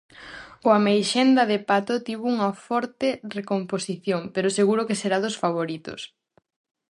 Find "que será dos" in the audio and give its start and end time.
4.87-5.35